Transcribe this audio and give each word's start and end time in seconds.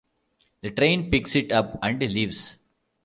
The 0.63 0.71
train 0.71 1.11
picks 1.11 1.35
it 1.35 1.51
up 1.51 1.77
and 1.83 1.99
leaves. 1.99 2.57